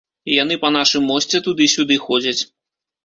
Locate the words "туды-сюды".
1.49-1.99